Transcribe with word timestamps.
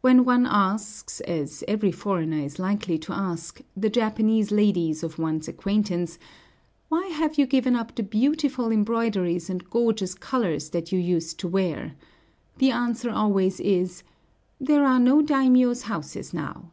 When 0.00 0.24
one 0.24 0.46
asks, 0.46 1.20
as 1.20 1.62
every 1.68 1.92
foreigner 1.92 2.38
is 2.38 2.58
likely 2.58 2.96
to 3.00 3.12
ask, 3.12 3.60
the 3.76 3.90
Japanese 3.90 4.50
ladies 4.50 5.02
of 5.02 5.18
one's 5.18 5.46
acquaintance, 5.46 6.18
"Why 6.88 7.08
have 7.08 7.36
you 7.38 7.44
given 7.44 7.76
up 7.76 7.94
the 7.94 8.02
beautiful 8.02 8.70
embroideries 8.72 9.50
and 9.50 9.68
gorgeous 9.68 10.14
colors 10.14 10.70
that 10.70 10.90
you 10.90 10.98
used 10.98 11.38
to 11.40 11.48
wear?" 11.48 11.92
the 12.56 12.70
answer 12.70 13.10
always 13.10 13.60
is, 13.60 14.04
"There 14.58 14.86
are 14.86 14.98
no 14.98 15.20
daimiōs' 15.20 15.82
houses 15.82 16.32
now." 16.32 16.70